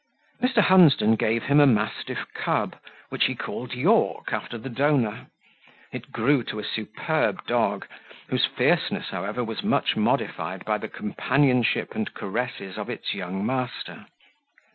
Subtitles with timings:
[0.41, 0.63] Mr.
[0.63, 2.75] Hunsden gave him a mastiff cub,
[3.09, 5.27] which he called Yorke, after the donor;
[5.91, 7.85] it grew to a superb dog,
[8.29, 14.07] whose fierceness, however, was much modified by the companionship and caresses of its young master.